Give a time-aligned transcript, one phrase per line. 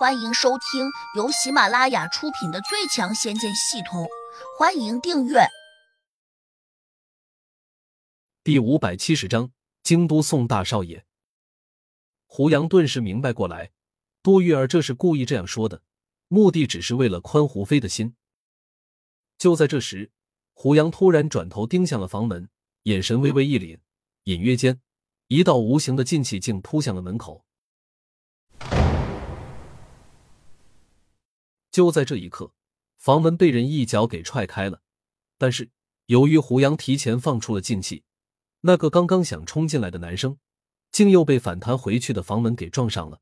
[0.00, 4.04] 欢迎收听由喜马拉雅出品的《最强仙剑系统》，
[4.58, 5.40] 欢迎订阅。
[8.42, 9.52] 第五百七十章，
[9.82, 11.04] 京都宋大少爷。
[12.24, 13.72] 胡杨顿时明白过来，
[14.22, 15.82] 杜玉儿这是故意这样说的，
[16.28, 18.16] 目的只是为了宽胡飞的心。
[19.36, 20.10] 就在这时，
[20.54, 22.48] 胡杨突然转头盯向了房门，
[22.84, 23.78] 眼神微微一凛，
[24.24, 24.80] 隐约间，
[25.26, 27.44] 一道无形的劲气竟扑向了门口。
[31.70, 32.52] 就在这一刻，
[32.96, 34.82] 房门被人一脚给踹开了。
[35.38, 35.70] 但是
[36.06, 38.04] 由于胡杨提前放出了劲气，
[38.60, 40.38] 那个刚刚想冲进来的男生，
[40.90, 43.20] 竟又被反弹回去的房门给撞上了。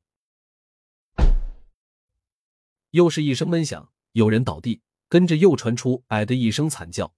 [2.91, 7.13] 又是一声闷响，有人倒地，跟着又传出“哎”的一声惨叫。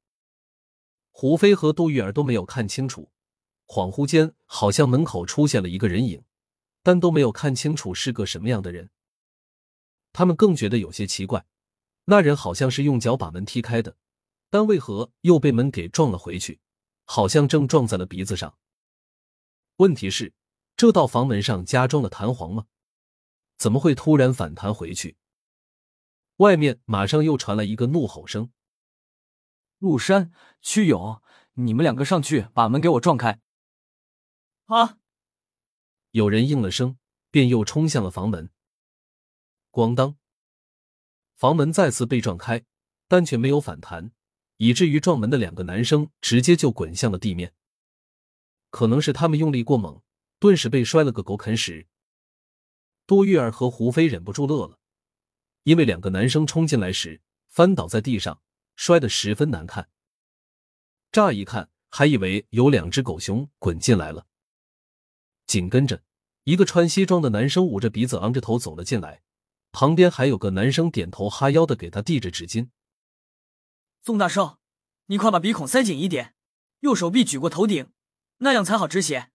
[1.12, 3.10] 胡飞和杜玉儿都没有看清楚，
[3.66, 6.24] 恍惚间好像门口出现了一个人影，
[6.84, 8.90] 但都没有看清楚是个什么样的人。
[10.14, 11.46] 他们更觉得有些奇怪，
[12.06, 13.96] 那人好像是用脚把门踢开的，
[14.50, 16.60] 但为何又被门给撞了回去？
[17.06, 18.58] 好像正撞在了鼻子上。
[19.78, 20.34] 问题是，
[20.78, 22.68] 这道房门上加装了弹簧吗？
[23.58, 25.18] 怎么会突然反弹回去？
[26.38, 28.52] 外面马上又传来一个怒吼声
[29.78, 30.32] ：“陆山、
[30.62, 31.22] 屈勇，
[31.54, 33.40] 你们两个上去把门给我撞开！”
[34.66, 34.98] 啊！
[36.12, 36.98] 有人应了声，
[37.30, 38.50] 便又冲向了房门。
[39.72, 40.18] 咣当！
[41.36, 42.66] 房门再次被撞开，
[43.08, 44.12] 但却没有反弹，
[44.58, 47.54] 以至于撞门的两个男生直接就滚向了地面。
[48.70, 50.02] 可能是他们用力过猛，
[50.40, 51.88] 顿时被摔了个狗啃屎。
[53.06, 54.80] 多玉儿和胡飞忍不住乐了，
[55.64, 58.42] 因为两个男生冲进来时翻倒在地上，
[58.76, 59.90] 摔得十分难看。
[61.12, 64.28] 乍一看还以为有两只狗熊滚进来了。
[65.48, 66.04] 紧跟着，
[66.44, 69.24] 一个穿西装的男生捂着鼻子，昂着头走了进来。
[69.72, 72.70] 旁边还有个男生点头哈腰的给他递着纸巾。
[74.04, 74.60] 宋大少，
[75.06, 76.36] 你快把鼻孔塞紧一点，
[76.80, 77.92] 右手臂举过头顶，
[78.38, 79.32] 那样才好止血。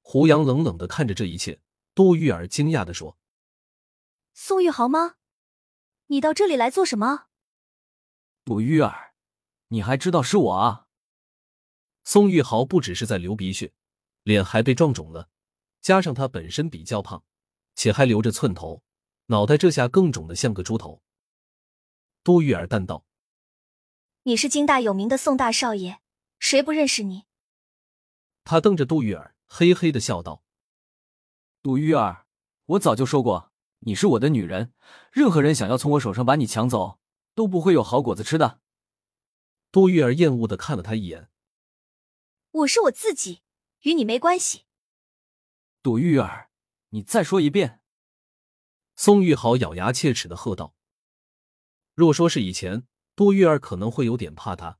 [0.00, 1.60] 胡杨冷冷的看着这一切，
[1.94, 3.18] 杜玉儿惊讶的说
[4.32, 5.16] ：“宋玉豪吗？
[6.06, 7.26] 你到这里来做什么？”
[8.44, 9.14] 杜玉儿，
[9.68, 10.86] 你还知道是我啊？
[12.04, 13.72] 宋玉豪不只是在流鼻血，
[14.22, 15.28] 脸还被撞肿了，
[15.80, 17.24] 加上他本身比较胖，
[17.74, 18.84] 且还留着寸头。
[19.26, 21.02] 脑袋这下更肿的像个猪头。
[22.22, 23.04] 杜玉儿淡道
[24.24, 26.00] ：“你是京大有名的宋大少爷，
[26.38, 27.24] 谁不认识你？”
[28.44, 30.44] 他瞪着杜玉儿，嘿嘿的笑道
[31.62, 32.26] ：“杜玉儿，
[32.66, 34.72] 我早就说过，你是我的女人，
[35.10, 37.00] 任何人想要从我手上把你抢走，
[37.34, 38.60] 都不会有好果子吃的。”
[39.72, 41.28] 杜玉儿厌恶的看了他一眼
[42.52, 43.42] ：“我是我自己，
[43.82, 44.66] 与你没关系。”
[45.82, 46.50] 杜玉儿，
[46.90, 47.82] 你再说一遍。
[48.96, 50.74] 宋玉豪咬牙切齿的喝道
[51.94, 54.78] ：“若说是以前，杜玉儿可能会有点怕他，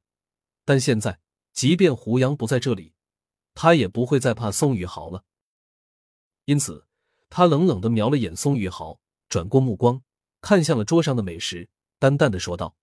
[0.65, 1.21] 但现在，
[1.53, 2.95] 即便胡杨不在这里，
[3.55, 5.25] 他也不会再怕宋玉豪了。
[6.47, 6.87] 因此，
[7.29, 10.03] 他冷冷的瞄了眼宋玉豪，转过目光，
[10.41, 11.69] 看向了桌上的美食，
[11.99, 12.75] 淡淡的说道：‘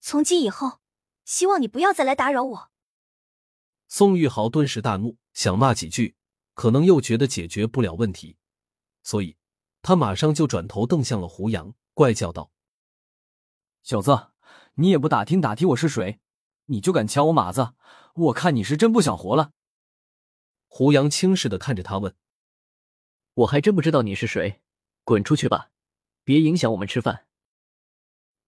[0.00, 0.80] 从今以后，
[1.26, 2.70] 希望你不要再来打扰我。’
[3.86, 6.16] 宋玉豪顿时大怒，想骂几句，
[6.54, 8.38] 可能又觉得解决不了问题，
[9.02, 9.36] 所以。”
[9.86, 12.50] 他马上就转头瞪向了胡杨，怪叫道
[13.84, 14.32] ：“小子，
[14.74, 16.18] 你也不打听打听我是谁，
[16.64, 17.74] 你就敢抢我马子？
[18.16, 19.52] 我看你是真不想活了。”
[20.66, 22.16] 胡杨轻视的看着他问
[23.34, 24.60] ：“我还真不知道你是谁，
[25.04, 25.70] 滚出去吧，
[26.24, 27.28] 别影响我们吃饭。”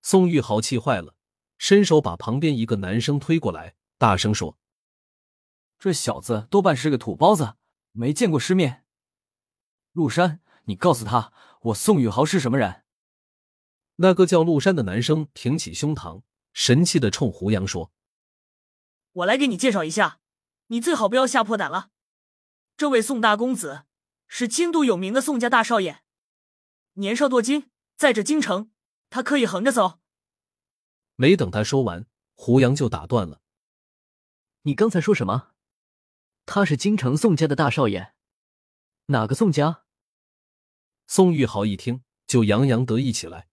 [0.03, 1.15] 宋玉豪气坏了，
[1.57, 4.59] 伸手把旁边一个男生推过来，大声说
[5.79, 7.55] ：“这小子多半是个土包子，
[7.93, 8.85] 没见过世面。”
[9.95, 10.41] 陆山。
[10.69, 12.85] 你告诉他，我宋宇豪是什么人？
[13.97, 17.91] 那个叫陆山的男生挺起胸膛，神气的冲胡杨说
[19.13, 20.21] ：“我来给你介绍一下，
[20.67, 21.89] 你最好不要吓破胆了。
[22.77, 23.85] 这位宋大公子
[24.27, 26.03] 是京都有名的宋家大少爷，
[26.95, 28.71] 年少多金，在这京城，
[29.09, 30.01] 他可以横着走。”
[31.17, 32.05] 没等他说完，
[32.35, 33.41] 胡杨就打断了
[34.63, 35.53] ：“你刚才说什么？
[36.45, 38.13] 他是京城宋家的大少爷？
[39.07, 39.85] 哪个宋家？”
[41.11, 43.49] 宋玉豪一听，就洋洋得意起来。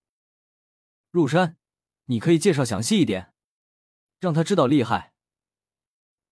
[1.09, 1.57] 入山，
[2.07, 3.33] 你可以介绍详细一点，
[4.19, 5.13] 让他知道厉害。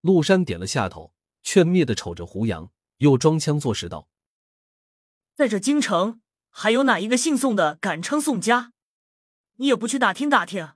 [0.01, 4.09] 陆山点了下头，劝灭的瞅着胡杨，又装腔作势道
[5.33, 8.73] ：“在这京城，还有哪一个姓宋的敢称宋家？
[9.55, 10.73] 你也不去打听打听？”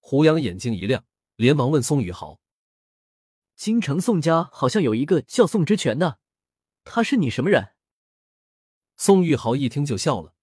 [0.00, 1.04] 胡杨眼睛一亮，
[1.36, 2.40] 连忙问宋玉豪
[3.54, 6.18] ：“京城宋家好像有一个叫宋之权的，
[6.82, 7.74] 他是你什么人？”
[9.02, 10.34] 宋玉豪一听就笑了，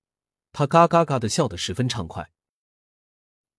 [0.52, 2.32] 他嘎嘎嘎的笑得十分畅快。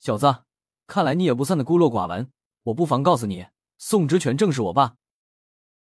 [0.01, 0.43] 小子，
[0.89, 2.33] 看来你也不算的孤陋寡闻。
[2.65, 3.47] 我不妨告诉你，
[3.77, 4.97] 宋之权正是我爸。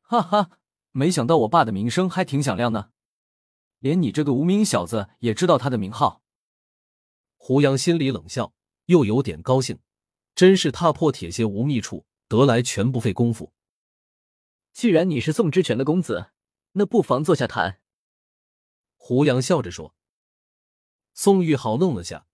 [0.00, 0.58] 哈哈，
[0.90, 2.90] 没想到我爸的名声还挺响亮呢，
[3.78, 6.20] 连你这个无名小子也知道他的名号。
[7.36, 8.54] 胡杨心里冷笑，
[8.86, 9.78] 又有点高兴，
[10.34, 13.52] 真是踏破铁鞋无觅处，得来全不费工夫。
[14.72, 16.32] 既然你是宋之权的公子，
[16.72, 17.80] 那不妨坐下谈。
[19.06, 19.94] 胡杨笑着说。
[21.14, 22.26] 宋玉豪愣了下，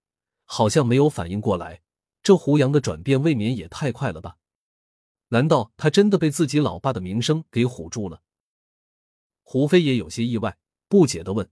[0.45, 1.83] 好像没有反应过来，
[2.23, 4.39] 这胡杨的转变未免也太快了吧？
[5.29, 8.23] 难道他真的被自己老爸的名声给唬住了？
[9.43, 10.57] 胡飞也有些意外，
[10.89, 11.51] 不解的问：“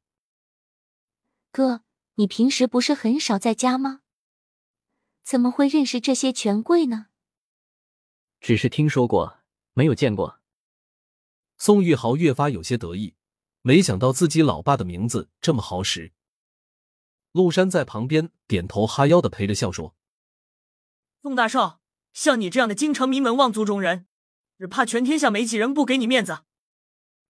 [1.53, 1.85] 哥，
[2.15, 4.01] 你平时不是很少在家吗？
[5.23, 7.09] 怎么会认识这些权贵呢？”
[8.41, 9.41] 只是听说过，
[9.75, 10.41] 没有见过。
[11.59, 13.15] 宋玉豪越发有些得意，
[13.63, 16.13] 没想到自己老爸的名字这么好使。
[17.33, 19.95] 陆山在旁边点头哈腰的陪着笑说
[21.23, 21.81] ：“宋大少，
[22.13, 24.07] 像你这样的京城名门望族中人，
[24.59, 26.45] 只怕全天下没几人不给你面子。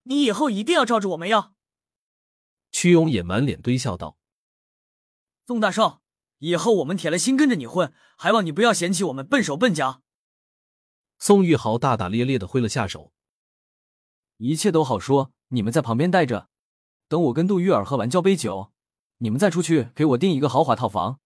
[0.04, 1.54] 你以后一定要照着我们要。”
[2.72, 4.16] 屈勇也满脸堆笑道
[5.46, 6.00] ：“宋大少，
[6.38, 10.02] 以后我们铁了心跟着你混，还望你不要嫌弃我们笨手笨脚。”
[11.18, 13.12] 宋玉豪大大咧咧的挥了下手。
[14.38, 16.48] 一切都好说，你们在旁边待着，
[17.08, 18.72] 等我跟杜玉儿喝完交杯酒，
[19.18, 21.20] 你们再出去给我订一个豪华套房。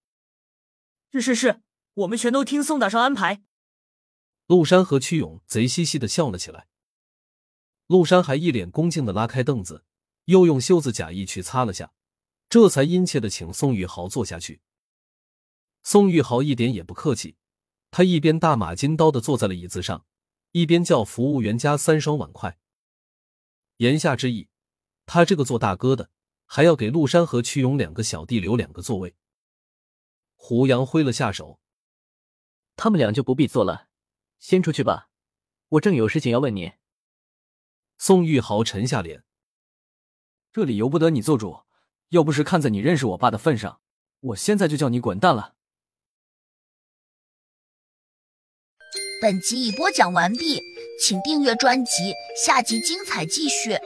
[1.12, 1.62] 是是是，
[1.94, 3.44] 我们全都听宋大少安排。
[4.46, 6.68] 陆山和屈勇贼兮兮的笑了起来。
[7.86, 9.84] 陆山还一脸恭敬的拉开凳子，
[10.24, 11.92] 又用袖子假意去擦了下，
[12.48, 14.62] 这才殷切的请宋玉豪坐下去。
[15.82, 17.36] 宋玉豪一点也不客气，
[17.90, 20.06] 他一边大马金刀的坐在了椅子上，
[20.52, 22.58] 一边叫服务员加三双碗筷。
[23.84, 24.48] 言下之意，
[25.04, 26.10] 他这个做大哥的
[26.46, 29.14] 还要给陆山和屈勇两个小弟留两个座位。
[30.36, 31.60] 胡杨挥了下手，
[32.76, 33.88] 他们俩就不必坐了，
[34.38, 35.10] 先出去吧，
[35.68, 36.72] 我正有事情要问你。
[37.98, 39.22] 宋玉豪沉下脸，
[40.50, 41.64] 这里由不得你做主，
[42.08, 43.82] 要不是看在你认识我爸的份上，
[44.20, 45.54] 我现在就叫你滚蛋了。
[49.20, 50.73] 本集已播讲完毕。
[50.98, 52.14] 请订阅专辑，
[52.46, 53.78] 下集精彩继续。